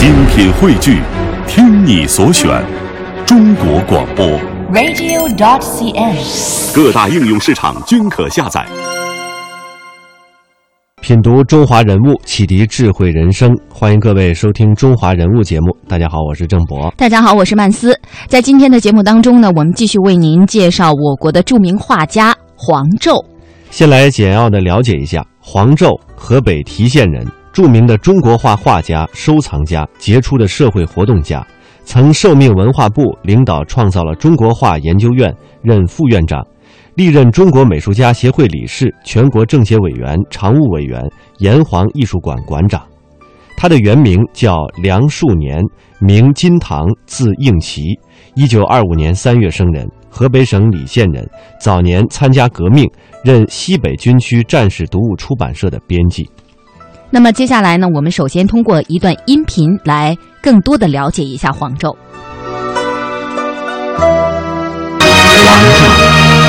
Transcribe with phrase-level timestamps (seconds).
[0.00, 1.02] 精品汇聚，
[1.46, 2.64] 听你所选，
[3.26, 4.26] 中国广播。
[4.72, 6.74] radio.dot.cn，。
[6.74, 8.66] 各大应用市场均可下载。
[11.02, 13.54] 品读中华人物，启迪智慧人生。
[13.70, 15.66] 欢迎各位收听《中华人物》节目。
[15.86, 16.90] 大家好，我是郑博。
[16.96, 17.94] 大家好，我是曼斯。
[18.26, 23.22] 在今天的节目当中呢，我们继续为您介绍我国的著名画家黄胄。
[23.70, 31.44] 先来简要的了解一下黄胄，河北提县人，著名的中国画画家、收藏家，杰出的社会活动家，
[31.84, 36.46] 曾受命文化部领导创造了中国画研究院，任副院长。
[36.94, 41.02] 历任中国美术家协会理事、全国政协委员、常务委员、
[41.38, 42.82] 炎黄艺术馆馆长。
[43.56, 45.62] 他的原名叫梁树年，
[45.98, 47.98] 名金堂，字应奇，
[48.34, 51.28] 一九二五年三月生人，河北省礼县人。
[51.60, 52.90] 早年参加革命，
[53.24, 56.28] 任西北军区战士读物出版社的编辑。
[57.12, 61.96] 那么接下来呢，我们首先通过一段音频来更多的了解一下黄胄。
[63.98, 65.80] 黄胄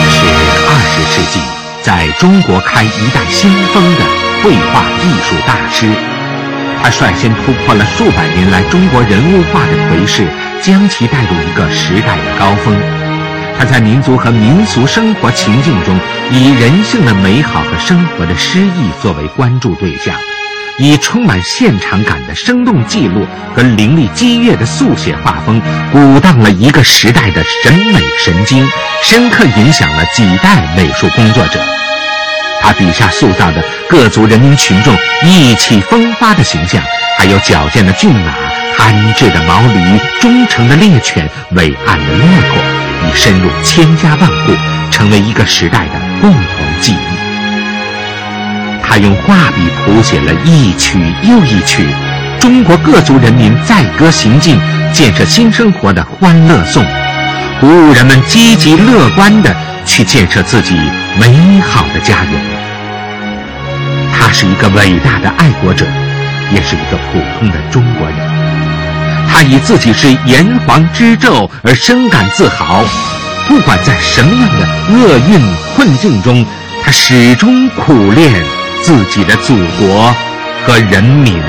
[0.07, 0.27] 是
[0.69, 1.41] 二十世纪
[1.81, 4.01] 在中国开一代先锋的
[4.43, 5.87] 绘画艺术大师，
[6.81, 10.27] 他率先突破了数百年来中国人物画的颓势，
[10.61, 12.79] 将其带入一个时代的高峰。
[13.57, 15.99] 他在民族和民俗生活情境中，
[16.31, 20.15] 以人性的美好和生活的诗意作为关注对象。
[20.79, 28.67] 以充满现场感的生动记录和凌厉激越的速写画风，鼓荡了一个时代的审美神经，
[29.03, 31.59] 深刻影响了几代美术工作者。
[32.63, 36.81] 他笔下塑造的各族人民群众意气风发的形象，
[37.17, 38.31] 还有矫健的骏马、
[38.77, 44.55] 憨质的毛驴、忠诚的猎犬、伟岸的骆驼，已深入千家万户，
[44.91, 46.41] 成为一个时代的共同
[46.79, 47.10] 记忆。
[48.91, 51.87] 他用画笔谱写了一曲又一曲
[52.41, 54.59] 中国各族人民载歌行进、
[54.91, 56.85] 建设新生活的欢乐颂，
[57.61, 60.75] 鼓舞人们积极乐观地去建设自己
[61.17, 62.33] 美好的家园。
[64.11, 65.85] 他是一个伟大的爱国者，
[66.51, 68.17] 也是一个普通的中国人。
[69.29, 72.83] 他以自己是炎黄之胄而深感自豪，
[73.47, 75.39] 不管在什么样的厄运
[75.77, 76.45] 困境中，
[76.83, 78.33] 他始终苦练。
[78.83, 80.11] 自己的祖国
[80.65, 81.39] 和人民。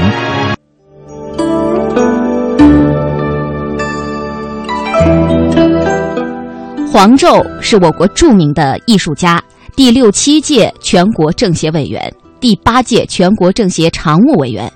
[6.92, 9.42] 黄胄是我国著名的艺术家，
[9.74, 14.70] 第六七届全国政协委员，第八届全国政协常务委员，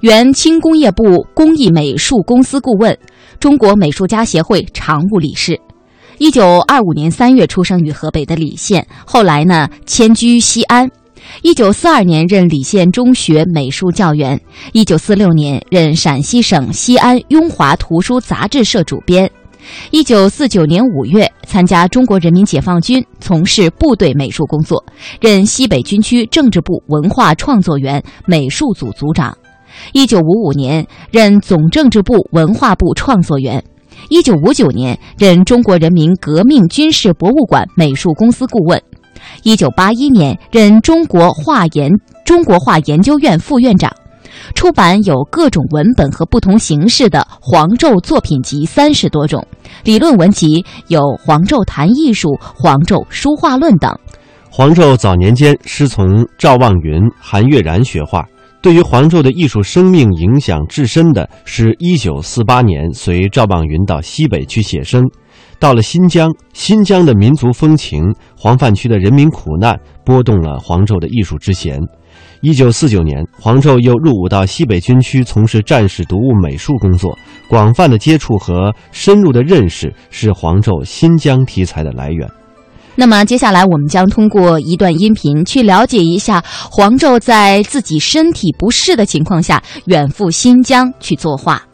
[0.00, 2.98] 原轻工业部工艺美术公司顾问，
[3.38, 5.58] 中国美术家协会常务理事。
[6.18, 10.90] 一九二五年三月出生于河北的澧县，后来呢迁居西安。
[11.42, 14.40] 一九四二年任澧县中学美术教员，
[14.72, 19.30] 一九四六年任陕西省西安雍华图书杂志社主编，
[19.90, 24.84] 一九四九年五月参加中国人民解放军，从事部队美术工作，
[25.20, 29.36] 任西北军区政治部文化创作员美术组组长，
[29.92, 33.62] 一九五五年任总政治部文化部创作员。
[34.08, 38.82] 一九五九年任中国人民革命军事博物馆美术公司顾问。
[39.42, 41.90] 一九八一年任中国画研
[42.24, 43.90] 中国画研究院副院长，
[44.54, 49.44] 出版有各种文本和不同形式的黄胄作品集三十多种，
[49.84, 53.92] 理论文集有《黄胄谈艺术》《黄胄书画论》等。
[54.50, 58.24] 黄胄早年间师从赵望云、韩岳然学画。
[58.62, 65.02] 对于黄胄的艺术生命影响至深的是，一九四八年随赵望云到西北去写生。
[65.60, 68.02] 到了新疆，新疆的民族风情、
[68.34, 71.78] 黄泛区的人民苦难，拨动了黄胄的艺术之弦。
[72.40, 77.16] 一九四九年，黄胄又入伍到西北军区从事战士读物美术工作。
[77.46, 82.26] 广泛的接触和深入的认识，是黄胄新疆题材的来源。
[82.96, 91.69] 那么接下来，我们将通过一段音频去了解一下黄胄在自己身体不适的情况下，远赴新疆去作画。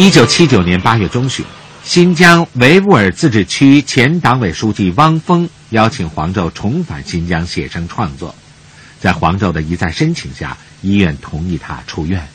[0.00, 1.44] 一九七九年八月中旬，
[1.82, 8.32] 新疆维吾尔自治区前党委书记汪峰邀请黄胄重返新疆写生创作，
[9.00, 12.28] 在黄胄的一再申请下，医院同意他出院。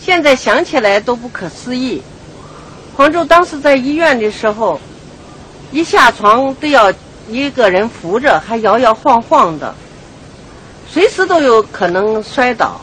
[0.00, 2.00] 现在想起来都不可思议。
[2.96, 4.80] 黄胄当时在医院的时候，
[5.72, 6.92] 一下床都要
[7.28, 9.74] 一个人扶着，还摇摇晃晃的，
[10.88, 12.80] 随时都有可能摔倒。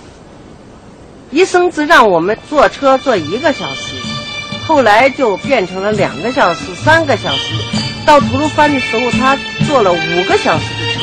[1.31, 3.95] 医生只让我们坐车坐一个小时，
[4.67, 7.53] 后来就变成了两个小时、三个小时。
[8.05, 10.99] 到吐鲁番的时候，他坐了五个小时的车。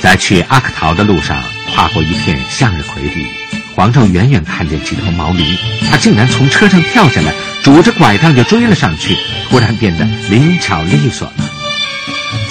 [0.00, 1.42] 在去阿克陶的路上，
[1.74, 3.26] 跨过一片向日葵地，
[3.74, 5.54] 黄胄远远看见几头毛驴，
[5.90, 9.14] 他竟然从车上跳下来，拄着拐杖就追了上去，
[9.50, 11.51] 突然变得灵巧利索了。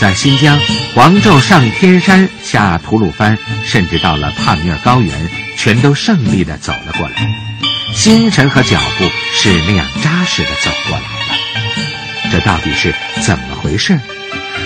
[0.01, 0.59] 在新疆，
[0.95, 7.29] 黄胄上天山下吐鲁番，甚至到了帕米尔高原，全都胜利地走了过来，
[7.93, 12.31] 心神和脚步是那样扎实地走过来了。
[12.31, 13.99] 这到底是怎么回事？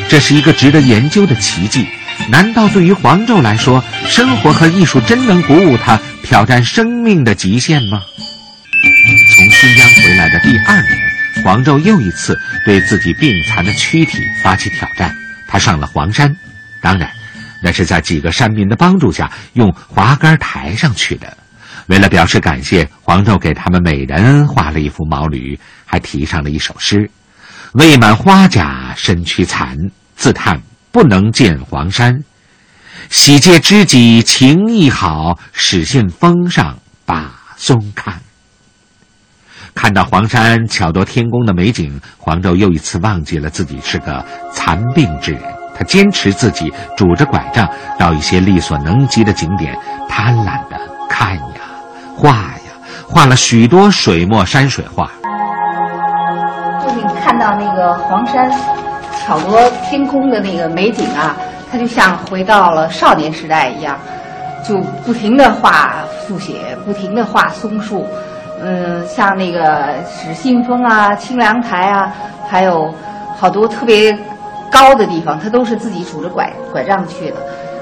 [0.07, 1.85] 这是一个值得研究的奇迹。
[2.29, 8.01] 难道对于黄胄来说，生活和艺术真能鼓舞他挑战生命的极限吗？
[9.35, 15.13] 从新疆回来的第二年，黄胄又一次对自己病残的躯体发起挑战。
[15.55, 16.35] 他上了黄山，
[16.81, 17.09] 当然，
[17.63, 21.37] 那是在几个山民的帮助下用滑竿抬上去的。
[21.87, 27.09] 为了表示感谢，黄胄给他们每人画了一幅毛驴，还题上了一首诗
[27.71, 29.77] ：“未满花甲身躯残，
[30.17, 30.61] 自叹。”
[30.91, 32.21] 不能见黄山，
[33.09, 38.24] 喜借知己情谊好，始信封上把松看。
[39.75, 45.41] 看到黄山巧夺天工的美景，黄胄又一次忘记了自己是个残病之人。
[45.77, 47.69] 他坚持自己拄着拐杖
[47.99, 49.77] 到一些力所能及的景点，
[50.07, 50.79] 贪婪的
[51.09, 51.61] 看呀
[52.15, 52.71] 画呀，
[53.05, 55.11] 画了许多水墨山水画。
[56.81, 58.49] 就是你看到那个黄山。
[59.27, 61.35] 巧夺天工的那个美景啊，
[61.71, 63.97] 他就像回到了少年时代一样，
[64.63, 65.95] 就不停的画
[66.27, 68.05] 速写，不停的画松树，
[68.61, 72.13] 嗯，像那个使信封啊、清凉台啊，
[72.47, 72.93] 还有
[73.35, 74.17] 好多特别
[74.71, 77.37] 高的地方，他都是自己拄着拐拐杖去的。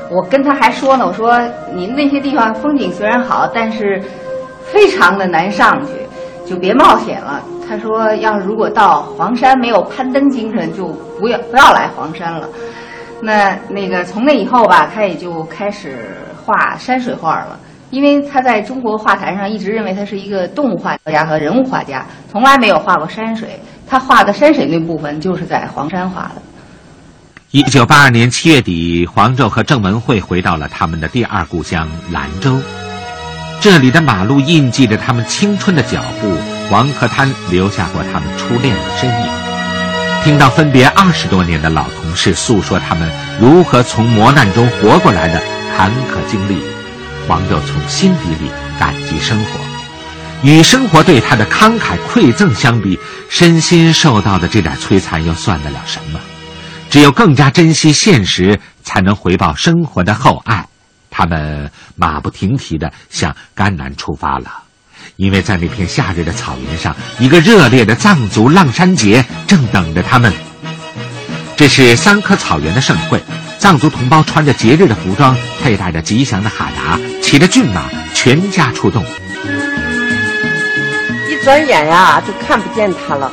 [0.09, 1.39] 我跟他还说呢，我说
[1.73, 4.01] 您那些地方风景虽然好，但是
[4.71, 5.91] 非常的难上去，
[6.45, 7.41] 就别冒险了。
[7.67, 10.87] 他说：“要如果到黄山没有攀登精神，就
[11.17, 12.47] 不要不要来黄山了。”
[13.21, 17.57] 那那个从那以后吧，他也就开始画山水画了。
[17.93, 23.59] 因为他在中国画坛上一直认为他是一个动物画家和人物画家，从来没有画过山水。
[23.87, 26.41] 他画的山水那部分就是在黄山画的。
[27.51, 32.59] 一九八二年七月底，黄胄和郑文慧回到了他们的第二故乡兰州，
[33.61, 36.35] 这里的马路印记着他们青春的脚步。
[36.71, 39.27] 黄河滩留下过他们初恋的身影。
[40.23, 43.07] 听到分别二十多年的老同事诉说他们
[43.39, 45.39] 如何从磨难中活过来的
[45.77, 46.57] 坎坷经历，
[47.27, 48.49] 黄胄从心底里
[48.79, 49.59] 感激生活。
[50.43, 52.99] 与生活对他的慷慨馈赠相比，
[53.29, 56.19] 身心受到的这点摧残又算得了什么？
[56.89, 60.67] 只有更加珍惜现实，才能回报生活的厚爱。
[61.09, 64.63] 他们马不停蹄地向甘南出发了。
[65.15, 70.33] 因为在那片夏日的草原上，一个热烈的藏族浪山节正等着他们。
[71.55, 73.23] 这是三棵草原的盛会，
[73.63, 75.33] 藏族同胞穿着节日的服装，
[75.63, 77.83] 佩戴着吉祥的哈达，骑着骏马，
[78.13, 79.01] 全家出动。
[81.29, 83.31] 一转眼呀，就看不见他了。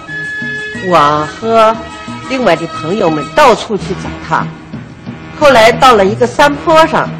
[0.86, 1.76] 我和
[2.28, 4.46] 另外的朋友们到处去找他，
[5.40, 7.10] 后来到了一个山坡上，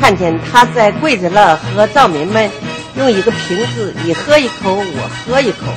[0.00, 2.48] 看见他在跪着了，和藏民们。
[2.96, 5.74] 用一个瓶子，你喝一口，我喝一口，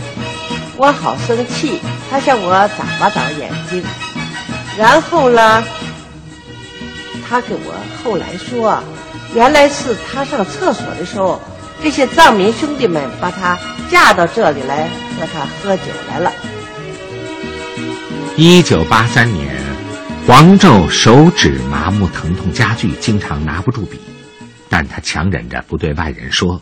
[0.76, 1.82] 我好生气。
[2.12, 3.84] 他向我眨巴眨眼睛，
[4.78, 5.64] 然后呢，
[7.28, 8.82] 他给我后来说，
[9.36, 11.42] 原来是他上厕所的时候，
[11.84, 13.58] 这些藏民兄弟们把他
[13.90, 14.88] 架到这里来
[15.20, 16.32] 和他喝酒来了。
[18.38, 19.56] 一九八三年，
[20.26, 24.00] 黄胄手指麻木，疼痛加剧，经常拿不住笔，
[24.70, 26.62] 但他强忍着不对外人说。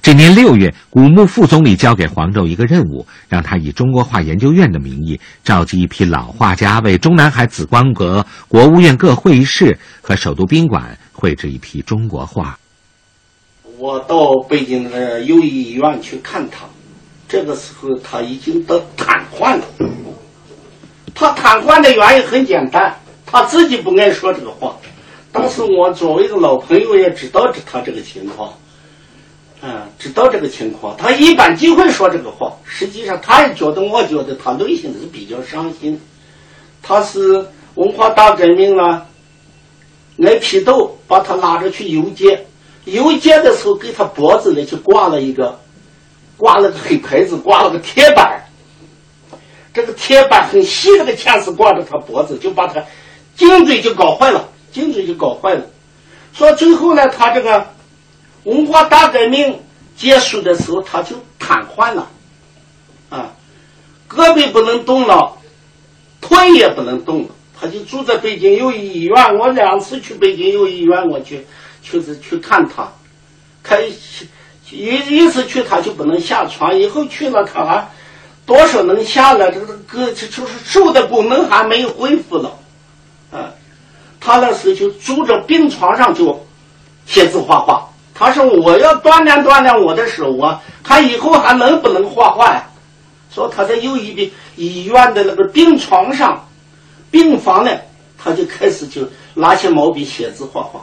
[0.00, 12.58] 这年六月，古牧副总理交给黄胄一个任务，让他以中国画研究院的名义召集一批老画家，为中南海紫光阁、国务院各会议室和首都宾馆绘制一批中国画。
[13.78, 16.64] 我到北京的友谊医院去看他，
[17.28, 19.64] 这个时候他已经得瘫痪了。
[21.14, 22.94] 他瘫痪的原因很简单，
[23.26, 24.76] 他自己不爱说这个话。
[25.30, 28.52] 当时我作为一个老朋友，也知道着他这个情况。
[29.64, 32.52] 嗯，知道这个情况，他一般就会说这个话。
[32.64, 36.00] 实际上，他也觉得，我觉得他内心是比较伤心。
[36.82, 39.06] 他是文化大革命了，
[40.18, 42.44] 挨批斗，把他拉着去游街。
[42.86, 45.56] 游街的时候，给他脖子里就挂了一个，
[46.36, 48.42] 挂了个黑牌子，挂了个铁板。
[49.72, 52.82] 这个铁板很细，这个钳子挂着他脖子，就把他
[53.36, 55.62] 颈椎就搞坏了，颈椎就搞坏了。
[56.32, 57.64] 说最后呢，他这个。
[58.44, 59.60] 文化大革命
[59.96, 62.10] 结束的时候，他就瘫痪了，
[63.08, 63.32] 啊，
[64.08, 65.36] 胳膊不能动了，
[66.20, 67.28] 腿也不能动了，
[67.60, 69.38] 他就住在北京友谊医院。
[69.38, 71.46] 我两次去北京友谊医院，我去，
[71.82, 72.90] 就是去看他，
[73.62, 73.76] 他
[74.70, 77.88] 一一次去他就不能下床，以后去了他还
[78.44, 82.58] 多少能下来，这个个就是手的功能还没有恢复了，
[83.30, 83.52] 啊，
[84.18, 86.44] 他那时候就住着病床上就
[87.06, 87.88] 写字画画。
[88.24, 92.62] 他说我要锻炼锻炼我的手啊，看以后还能不能画画呀？
[93.34, 96.40] 说他在友谊的医院的那个病床上。
[97.10, 97.70] 病房呢，
[98.16, 99.02] 他就开始就
[99.34, 100.80] 拿起毛笔写字画画。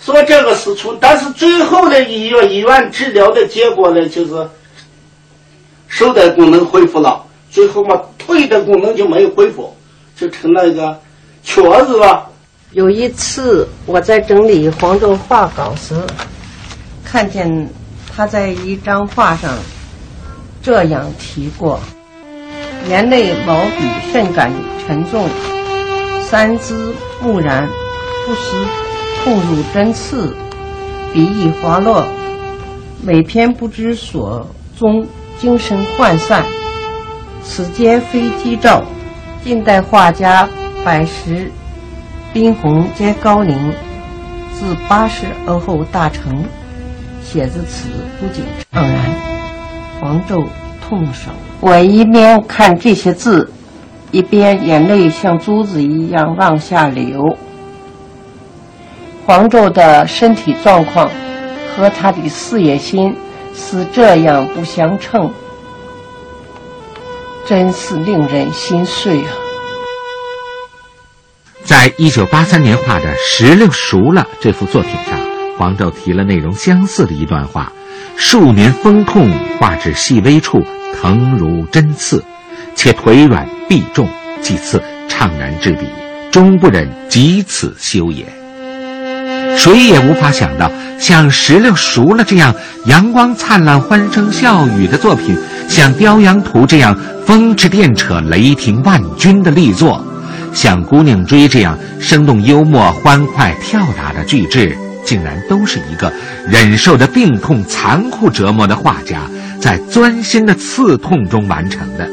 [0.00, 4.48] 说这个是从，但是最后的医院医院治疗的结果呢，就是
[5.86, 9.76] 手的功能恢复了，最后嘛腿的功能就没有恢复，
[10.16, 10.98] 就成了一个
[11.44, 12.29] 瘸子了。
[12.72, 15.94] 有一次我在整理黄州画稿时，
[17.04, 17.68] 看见
[18.14, 19.58] 他在一张画上
[20.62, 21.80] 这样提过。
[22.88, 24.52] 眼泪毛笔甚感
[24.86, 25.28] 沉重，
[26.22, 27.68] 三姿木然，
[28.24, 28.40] 不时
[29.24, 30.32] 痛入针刺，
[31.12, 32.06] 笔意滑落，
[33.02, 34.46] 每篇不知所
[34.78, 35.04] 踪，
[35.40, 36.44] 精神涣散。
[37.42, 38.84] 此皆非机兆。
[39.42, 40.48] 近代画家
[40.84, 41.50] 百石、
[42.32, 43.72] 宾鸿皆高龄，
[44.54, 46.44] 自八十而后大成。
[47.24, 47.88] 写字词
[48.20, 48.96] 不仅怅然，
[50.00, 50.46] 黄胄
[50.80, 51.30] 痛手。
[51.60, 53.52] 我一边看这些字，
[54.12, 57.36] 一边眼泪像珠子一样往下流。
[59.26, 61.10] 黄胄的身体状况
[61.76, 63.14] 和他的事业心
[63.54, 65.32] 是这样不相称，
[67.44, 69.30] 真是令人心碎啊！
[71.70, 75.16] 在一九八三年画的《石榴熟了》这幅作品上，
[75.56, 77.70] 黄胄提了内容相似的一段话：
[78.16, 80.58] 数年风痛，画至细微处。
[81.00, 82.24] 疼如针刺，
[82.74, 84.08] 且腿软臂重，
[84.42, 85.86] 几次怅然至笔，
[86.32, 88.26] 终不忍及此休也。
[89.56, 92.52] 谁也无法想到，像石榴熟了这样
[92.86, 100.04] 阳光灿烂、欢声笑语的作品，像《雕羊图》这样风驰电掣、雷霆万钧的力作，
[100.52, 106.12] 像《姑娘追》这样生动幽默、欢快跳达的巨制，竟然都是一个
[106.48, 109.22] 忍受着病痛残酷折磨的画家。
[109.60, 112.08] 在钻心的刺痛中完成的，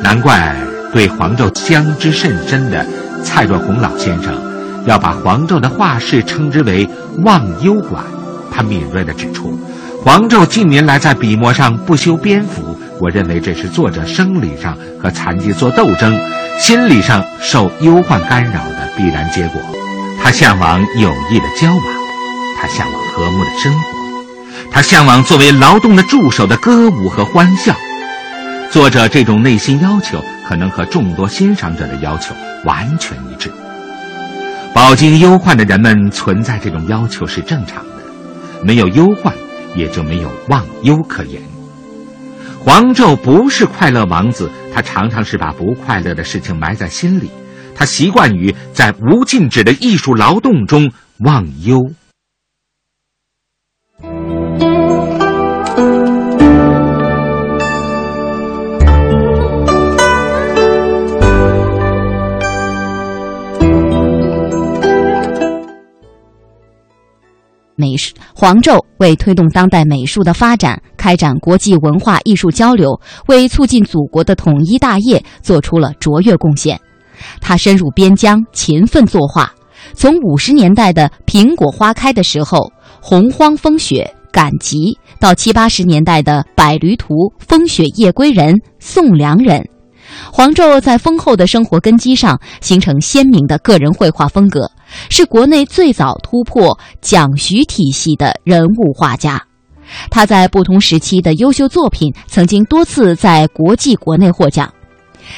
[0.00, 0.56] 难怪
[0.92, 2.86] 对黄胄相知甚深的
[3.24, 4.32] 蔡若红老先生，
[4.86, 6.88] 要把黄胄的画室称之为
[7.26, 8.04] “忘忧馆”。
[8.48, 9.58] 他敏锐地指出，
[10.04, 16.18] 黄胄近年来在笔墨上不修边幅，我认为这是作者生理上和残疾做斗争，
[16.58, 19.60] 心理上受忧患干扰的必然结果。
[20.22, 21.82] 他向往友谊的交往，
[22.58, 23.88] 他向往和睦的生活。
[24.70, 27.74] 他向往作为劳动的助手的歌舞和欢笑。
[28.70, 32.34] 作者这种内心要求，可能和众多欣赏者的要求
[32.64, 33.50] 完全一致。
[34.74, 39.32] 饱经忧患的人们存在这种要求是正常的，没有忧患，
[39.74, 41.40] 也就没有忘忧可言。
[42.66, 47.30] 黄胄不是快乐王子，他常常是把不快乐的事情埋在心里，
[47.76, 51.92] 他习惯于在无禁止的艺术劳动中忘忧。
[67.76, 76.80] 美术黄胄为推动当代美术的发展，开展国际文化艺术交流，为促进祖国的统一大业做出了卓越贡献。
[77.40, 79.52] 他深入边疆，勤奋作画，
[79.94, 89.66] 从五十年代的苹果花开的时候，洪荒风雪赶集，到七八十年代的百驴图、风雪夜归人、送粮人。
[90.30, 94.70] 黄胄在丰厚的生活根基上形成鲜明的个人绘画风格，
[95.08, 99.44] 是国内最早突破蒋徐体系的人物画家。
[100.10, 104.72] 他在不同时期的优秀作品曾经多次在国际、国内获奖。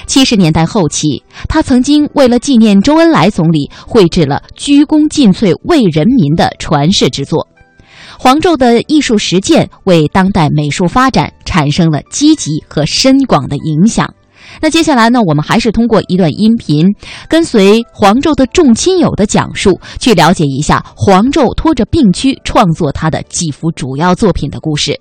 [0.07, 7.49] 七十年代后期，他曾经为了纪念周恩来总理，绘制了《鞠躬尽瘁，为人民》的传世之作。
[8.19, 14.13] 黄胄的艺术实践为当代美术发展产生了积极和深广的影响。
[14.61, 16.87] 那接下来呢，我们还是通过一段音频，
[17.29, 25.01] 跟随黄胄的众亲友的讲述，去了解一下黄胄拖着病躯创作他的几幅主要作品的故事。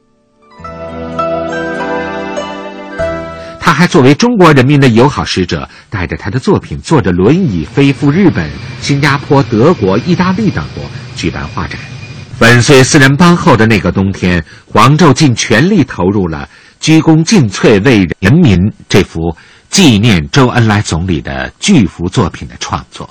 [3.59, 8.49] 他还作为中国人民的友好使者，带着他的作品坐着轮椅飞赴日本、
[8.79, 10.83] 新加坡、德国、意大利等国
[11.15, 11.77] 举办画展。
[12.37, 16.47] 粉碎四人帮后的那个冬天，黄胄尽全力投入了。
[16.79, 18.57] 鞠躬尽瘁为人民
[18.87, 19.35] 这幅
[19.69, 23.09] 纪念周恩来总理的巨幅作品的创作。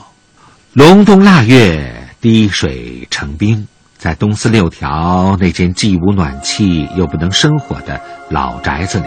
[0.72, 3.66] 隆冬腊月，滴水成冰，
[3.98, 9.06] 在东四六条那间既无暖气又不能生火的老宅子里，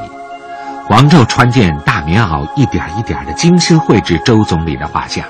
[0.87, 5.25] 黄胄穿件大棉袄，一点一点的精心绘制周总理的画像。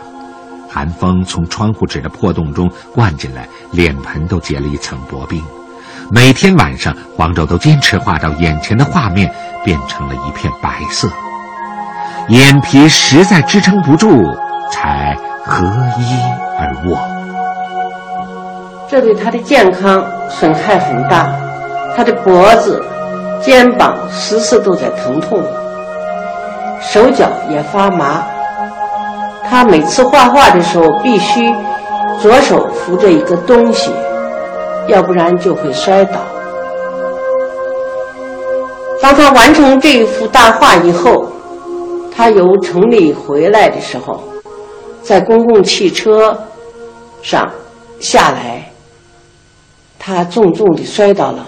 [0.70, 5.44] 寒风从窗户纸的破洞中灌进来，脸盆都结了一层薄冰。
[6.12, 9.32] 每天晚上，黄胄都坚持画到眼前的画面
[9.64, 11.08] 变成了一片白色，
[12.30, 14.10] 眼皮实在支撑不住，
[14.72, 15.68] 才合
[16.00, 16.18] 衣
[16.58, 16.98] 而卧。
[18.90, 21.30] 这对他的健康损害很大，
[21.96, 22.84] 他的脖子、
[23.40, 25.40] 肩膀时时都在疼痛，
[26.82, 28.24] 手脚也发麻。
[29.48, 31.40] 他每次画画的时候，必须
[32.20, 33.92] 左手扶着一个东西，
[34.90, 36.20] 要不然就会摔倒。
[39.02, 41.32] 当他完成这一幅大画以后，
[42.14, 44.22] 他由城里回来的时候，
[45.02, 46.38] 在公共汽车
[47.22, 47.50] 上
[48.00, 48.70] 下来，
[49.98, 51.46] 他重重的摔倒了。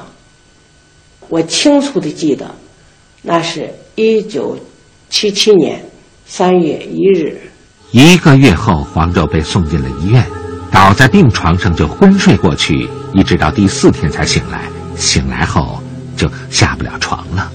[1.28, 2.46] 我清楚的记得，
[3.22, 4.58] 那是一九
[5.10, 5.84] 七七年
[6.26, 7.38] 三月一日。
[7.92, 10.26] 一个月后，黄胄被送进了医院，
[10.72, 14.62] 倒在病床上就昏睡过去，一直到第四天才醒来。
[14.96, 15.82] 醒来后
[16.16, 17.52] 就下不了床了。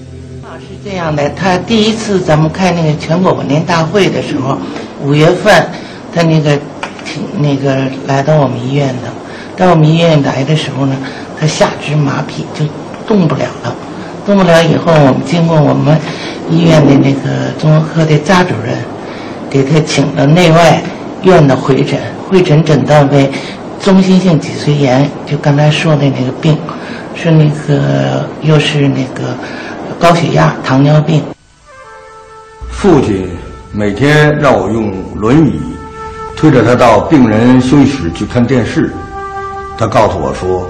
[0.59, 4.57] 是这样的，他第一次咱们开那个全国文联大会的时候，
[5.01, 5.67] 五月份，
[6.13, 6.57] 他那个
[7.05, 9.09] 挺那个来到我们医院的，
[9.55, 10.95] 到我们医院来的时候呢，
[11.39, 12.65] 他下肢麻痹，就
[13.07, 13.75] 动不了了。
[14.25, 15.97] 动不了以后，我们经过我们
[16.49, 18.77] 医院的那个综合科的扎主任。
[19.49, 20.83] 给他请了内外
[21.23, 21.97] 院的会诊，
[22.29, 23.29] 会诊诊断为
[23.79, 26.57] 中心性脊髓炎，就刚才说的那个病，
[27.15, 29.35] 是那个又是那个
[29.97, 31.23] 高血压、糖尿病。
[32.69, 33.29] 父亲
[33.71, 35.59] 每天让我用轮椅
[36.35, 38.91] 推着他到病人休息室去看电视，
[39.77, 40.69] 他告诉我说：“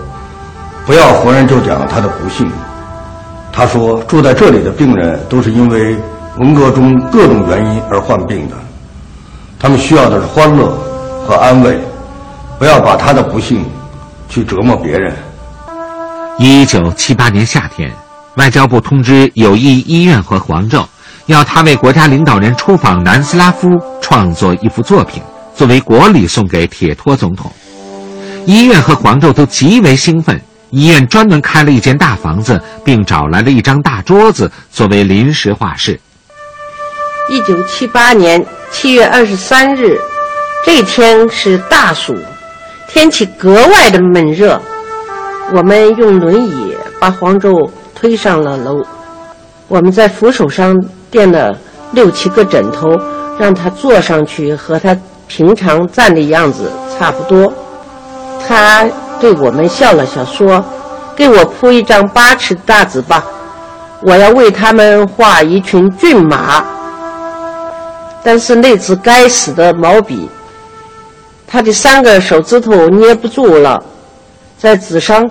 [0.85, 2.49] 不要逢人就讲他的不幸。”
[3.51, 5.95] 他说：“住在这里的病人都是因为
[6.37, 8.55] 文革中各种原因而患病的。”
[9.59, 10.77] 他们需要的是欢乐
[11.27, 11.77] 和安慰，
[12.57, 13.65] 不要把他的不幸
[14.29, 15.13] 去折磨别人。
[16.39, 17.91] 一九七八年夏天，
[18.35, 20.85] 外交部通知友谊医院和黄胄，
[21.25, 23.67] 要他为国家领导人出访南斯拉夫
[23.99, 25.21] 创作一幅作品，
[25.53, 27.51] 作为国礼送给铁托总统。
[28.45, 35.99] 医院和黄胄都极为兴奋，医院专门开了一间大房子，并找来了一张大桌子作为临时画室。
[37.29, 39.99] 一九七八年七月二十三日，
[40.67, 42.13] 这天是大暑，
[42.89, 44.61] 天气格外的闷热。
[45.55, 48.83] 我们用轮椅把黄胄推上了楼，
[49.69, 50.77] 我们在扶手上
[51.09, 51.57] 垫了
[51.93, 52.89] 六七个枕头，
[53.39, 54.93] 让他坐上去，和他
[55.29, 57.51] 平常站的样子差不多。
[58.45, 58.85] 他
[59.21, 60.61] 对我们笑了笑，说
[61.15, 63.23] ：“给我铺一张八尺大纸吧，
[64.01, 66.61] 我要为他们画一群骏马。”
[68.21, 70.29] 但是那支该死的毛笔，
[71.47, 73.81] 他的三个手指头捏不住了，
[74.57, 75.27] 在纸上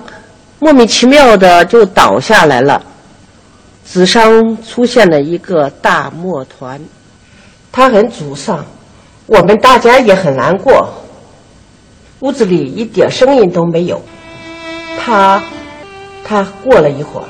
[0.59, 2.83] 莫名其妙的就倒下来了，
[3.87, 6.81] 纸上出现了一个大墨团，
[7.71, 8.65] 他很沮丧，
[9.27, 10.89] 我们大家也很难过。
[12.21, 14.01] 屋子里一点声音都没有，
[14.99, 15.43] 他，
[16.25, 17.27] 他过了一会儿，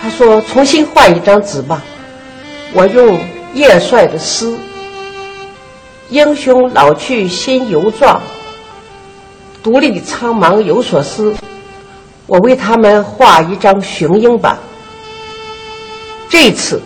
[0.00, 1.82] 他说：“重新换一张纸吧，
[2.72, 3.18] 我用。”
[3.54, 4.54] 叶帅的诗
[6.10, 8.20] ：“英雄老去心犹壮，
[9.62, 11.34] 独立苍茫有所思。”
[12.26, 14.58] 我为他们画一张雄鹰吧。
[16.28, 16.78] 这次，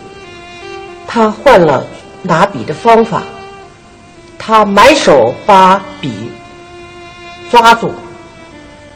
[1.05, 1.85] 他换了
[2.21, 3.23] 拿笔的方法，
[4.39, 6.31] 他满手把笔
[7.51, 7.91] 抓住，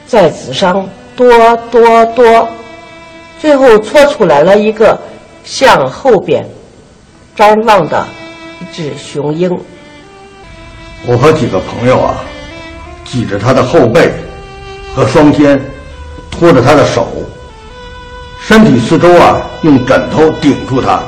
[0.06, 0.88] 在纸上
[1.18, 2.48] 哆哆哆，
[3.42, 4.98] 最后搓出来了一个
[5.44, 6.48] 向后边。
[7.36, 8.08] 张望的
[8.62, 9.52] 一只雄鹰。
[11.06, 12.16] 我和几个朋友啊，
[13.06, 14.12] 挤着他的后背
[14.96, 15.62] 和双肩，
[16.32, 17.08] 拖着他的手，
[18.42, 21.00] 身体四周啊用枕头顶住他。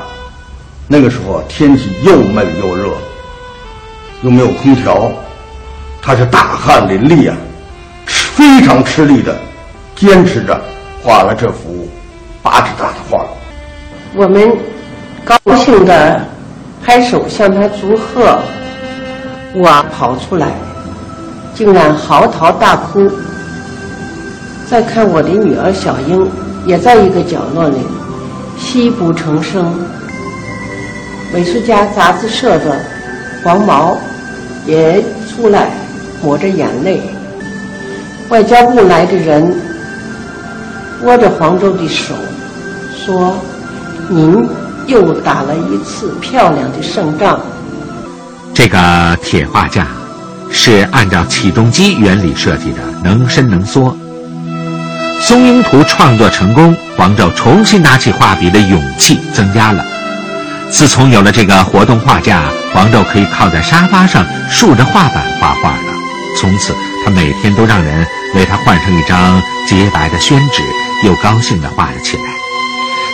[0.86, 2.88] 那个时候天气又闷又热，
[4.22, 5.10] 又没有空调，
[6.00, 7.36] 他是大汗淋漓啊，
[8.06, 9.36] 非常吃力的
[9.96, 10.58] 坚持着
[11.02, 11.88] 画了这幅
[12.42, 13.26] 八尺大的画。
[14.14, 14.56] 我们。
[15.22, 16.26] 高兴的
[16.82, 18.40] 拍手向他祝贺，
[19.52, 20.52] 我跑出来，
[21.54, 23.10] 竟然嚎啕大哭。
[24.68, 26.30] 再看我的女儿小英，
[26.64, 27.78] 也在一个角落里
[28.58, 29.74] 泣不成声。
[31.32, 32.80] 美术家杂志社的
[33.42, 33.96] 黄毛
[34.66, 35.70] 也出来
[36.22, 37.02] 抹着眼泪。
[38.28, 39.52] 外交部来的人
[41.02, 42.14] 握着黄州的手，
[42.94, 43.34] 说
[44.08, 44.48] ：“您
[44.86, 47.40] 又打了一次漂亮的胜仗。”
[48.62, 49.86] 这个铁画架
[50.52, 53.96] 是按照起重机原理设计的，能伸能缩。
[55.22, 59.82] 松鹰图创作成功，黄胄重新拿起画笔的勇气增加了。
[60.70, 62.42] 自从有了这个活动画架，
[62.74, 65.94] 黄胄可以靠在沙发上竖着画板画画了。
[66.38, 70.62] 从此，他每天都让人为他换上一张洁白的宣纸，
[71.06, 72.22] 又高兴地画了起来。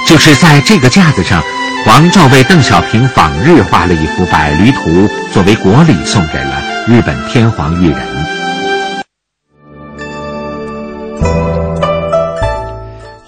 [0.09, 1.41] 就是在这个架子上，
[1.87, 8.36] 王照为邓小平访日画了一幅百驴图，作为国礼送给了日本天皇裕仁。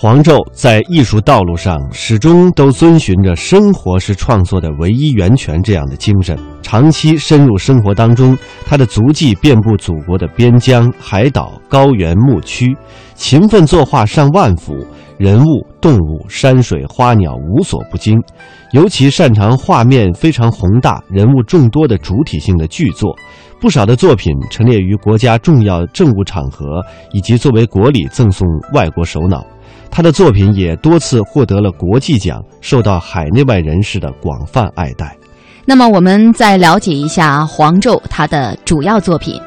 [0.00, 12.76] 黄胄在艺术道路上始终都遵循着“生活是创作的唯一源泉”这样的精神，长期深入生活当中，他的足迹遍布祖国的边疆、海岛、高原、牧区，
[13.16, 14.86] 勤奋作画上万幅，
[15.18, 18.16] 人物、动物、山水、花鸟无所不精，
[18.70, 23.12] 尤其擅长画面非常宏大、人物众多的主体性的巨作，
[23.60, 29.44] 不少的作品陈列于国家重要政务场合，以及作为国礼赠送外国首脑。
[29.90, 35.16] 他的作品也多次获得了国际奖，受到海内外人士的广泛爱戴。
[35.64, 39.40] 那么，我们再了解一下黄胄他的主要作品。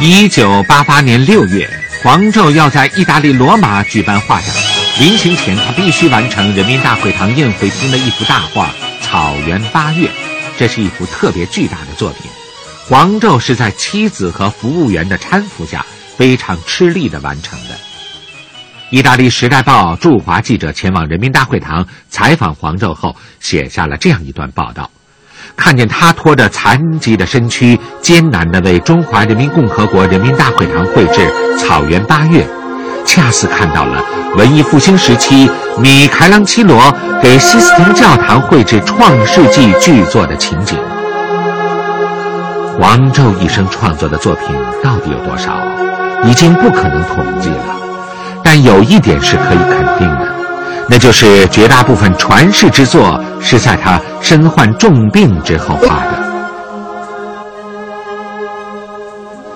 [0.00, 1.68] 一九八八年六月，
[2.02, 4.48] 黄胄要在意大利罗马举办画展，
[5.00, 8.66] 临行前他必须完成人民大会堂宴会厅的一幅大画
[9.04, 10.08] 《草原八月》，
[10.58, 12.30] 这是一幅特别巨大的作品。
[12.86, 15.84] 黄胄是在妻子和服务员的搀扶下，
[16.16, 17.74] 非常吃力地完成的。
[18.90, 24.90] 意大利《时代报》驻华记者前往人民大会堂采访黄胄后，写下了这样一段报道：
[25.56, 31.20] 看见他拖着残疾的身躯，艰难地为中华人民共和国人民大会堂绘制
[31.58, 32.42] 《草原八月》，
[33.04, 34.02] 恰似看到了
[34.38, 36.90] 文艺复兴时期米开朗基罗
[37.22, 40.78] 给西斯廷教堂绘制《创世纪》巨作的情景。
[42.80, 45.60] 黄胄一生创作的作品到底有多少，
[46.24, 47.87] 已经不可能统计了。
[48.42, 50.34] 但有一点是可以肯定的，
[50.88, 56.28] 那就是绝大部分传世之作是在他身患重病之后画的。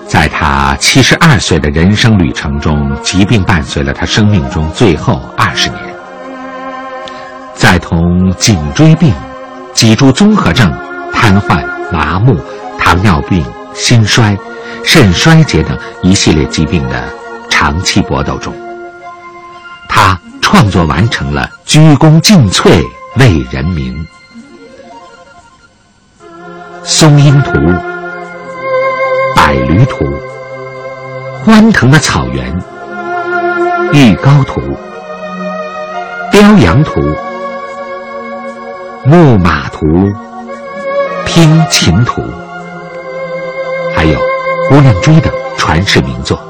[0.07, 5.79] 在他七十二岁的人生旅程中，疾病伴随了他生命中最后二十年。
[7.55, 9.11] 在同颈椎病、
[9.73, 10.71] 脊柱综合症、
[11.11, 12.37] 瘫痪、麻木、
[12.77, 13.43] 糖尿病、
[13.73, 14.37] 心衰、
[14.83, 17.03] 肾衰竭等一系列疾病的
[17.49, 18.53] 长期搏斗中。
[19.95, 22.83] 他创作完成了《鞠躬尽瘁，
[23.17, 23.93] 为人民》
[26.83, 27.51] 《松鹰图》
[29.35, 30.03] 《百驴图》
[31.45, 32.59] 《欢腾的草原》
[33.93, 34.61] 《玉高图》
[36.31, 36.99] 《雕羊图》
[39.05, 39.85] 《牧马图》
[41.23, 42.21] 《拼琴图》，
[43.95, 44.19] 还有
[44.69, 46.41] 《姑娘追》等传世名作。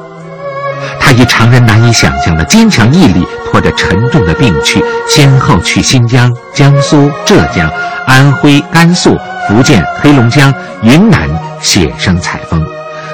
[1.05, 7.69] 他以常人难以想象的坚强毅力，拖着沉重的病躯，先后去新疆、江苏、浙江、
[8.07, 12.63] 安徽、甘肃、福建、黑龙江、云南写生采风，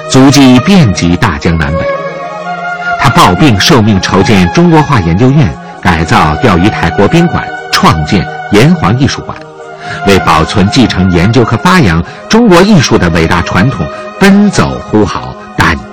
[0.08, 1.80] 足迹遍及大江南北。
[3.00, 9.36] 他抱病受命筹建中国画研究院，改造钓鱼台国宾馆，创建炎黄艺术馆，
[10.06, 13.84] 为保存、继承、研究和发扬中国艺术的伟大传统
[14.20, 15.29] 奔走呼号，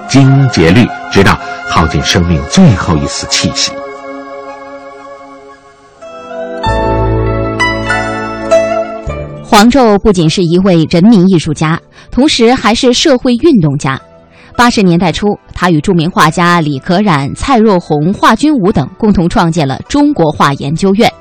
[0.07, 1.37] 精竭虑，直到。
[1.69, 3.73] 耗尽生命最后一丝气息。
[9.43, 11.77] 黄胄不仅是一位人民艺术家，
[12.09, 13.99] 同时还是社会运动家。
[14.55, 21.11] 八十年代初，他与著名画家李可染、蔡若红、华君武等共同创建了中国画研究院，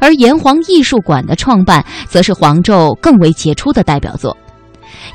[0.00, 4.34] 而炎黄艺术馆的创办，则是黄胄更为杰出的代表作。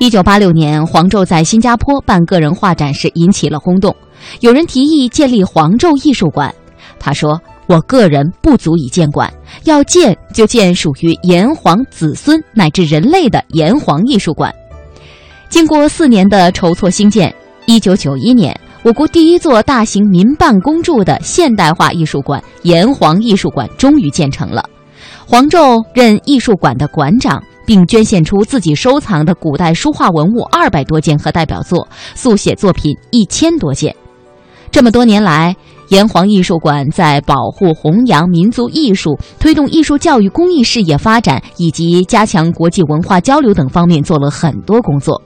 [0.04, 3.96] 一九八六年，黄胄在新加坡办个人画展时引起了轰动。
[4.42, 6.54] 有人提议建立黄胄艺术馆，
[7.00, 14.54] 他说：“我个人不足以建馆，要建就建属于炎黄子孙乃至人类的炎黄艺术馆。”
[15.48, 17.34] 经过四年的筹措兴建，
[17.66, 24.66] 一九九一年，我国第一座大型民办公筑的现代化艺术馆——炎黄艺术馆终于建成了。
[25.26, 27.42] 黄胄任艺术馆的馆长。
[27.66, 33.96] 并捐献出自己收藏的古代书画文物二百多件和代表作，速写作品一千多件。
[34.72, 35.56] 这么多年来，
[35.90, 45.22] 炎黄艺术馆在保护、弘扬民族艺术、推动艺术教育公益事业发展以及加强国际文化交流等方面做了很多工作。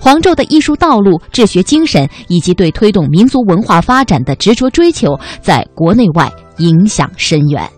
[0.00, 7.77] 黄胄的艺术道路、治学精神以及对推动民族文化发展的执着追求，在国内外影响深远。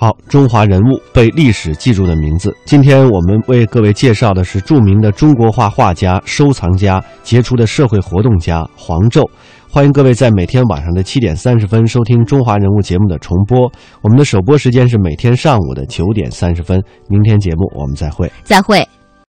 [0.00, 2.56] 好，中华人物被历史记住的名字。
[2.64, 9.28] 今天我们为各位介绍的是著名的中国画画家、收藏家、杰出的社会活动家黄胄。
[9.68, 13.68] 欢迎各位在每天晚上的七点三十分收听《中华人物》节目的重播。
[14.00, 16.80] 我们的首播时间是每天上午的九点三十分。
[17.08, 18.30] 明天节目我们再会。
[18.44, 18.86] 再会。